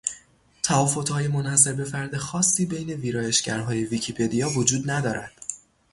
[0.63, 5.33] تفاوتهای منحصربهفرد خاصی بین ویرایشگرهای ویکیپدیا وجود ندارد